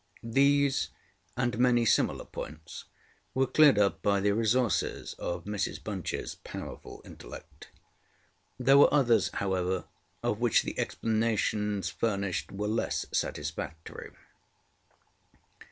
[0.25, 0.89] ŌĆØ These
[1.37, 2.85] and many similar points
[3.35, 7.67] were cleared up by the resources of Mrs BunchŌĆÖs powerful intellect.
[8.57, 9.85] There were others, however,
[10.23, 14.11] of which the explanations furnished were less satisfactory.